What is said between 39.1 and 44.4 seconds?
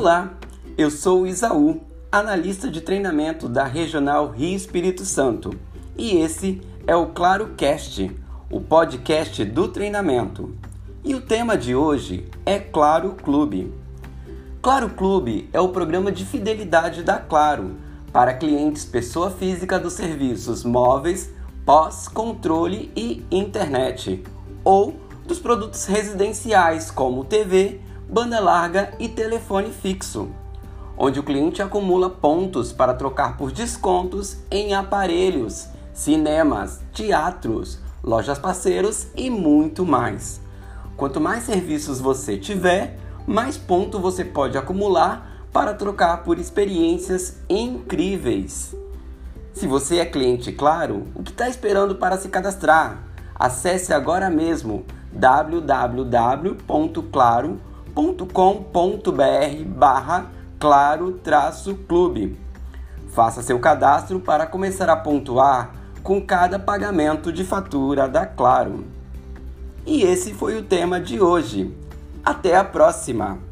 e muito mais. Quanto mais serviços você tiver, mais ponto você